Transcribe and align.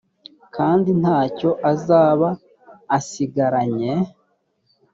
kandi 0.55 0.89
nta 1.01 1.19
cyo 1.37 1.49
azaba 1.71 2.29
asigaranye 2.97 3.93